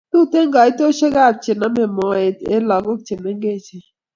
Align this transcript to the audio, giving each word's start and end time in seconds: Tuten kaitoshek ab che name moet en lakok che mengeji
Tuten 0.11 0.47
kaitoshek 0.53 1.15
ab 1.25 1.35
che 1.43 1.51
name 1.59 1.83
moet 1.97 2.37
en 2.53 2.61
lakok 2.69 2.99
che 3.05 3.15
mengeji 3.23 3.77